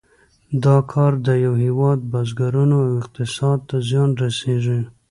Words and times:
دا 0.63 0.77
کار 0.91 1.11
د 1.27 1.29
یو 1.45 1.53
هېواد 1.63 1.99
بزګرانو 2.11 2.77
او 2.85 2.91
اقتصاد 3.01 3.59
ته 3.69 3.77
زیان 3.89 4.09
رسیږي. 4.23 4.79